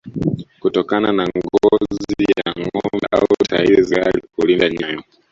[0.61, 5.03] kutokana na ngozi ya ngombe au tairi za gari kulinda nyayo